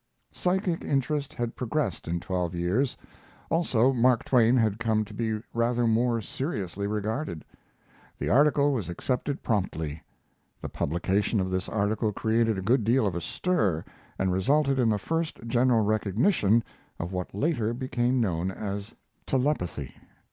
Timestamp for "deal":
12.83-13.05